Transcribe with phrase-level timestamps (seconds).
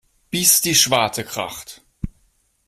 [0.31, 1.83] Bis die Schwarte kracht.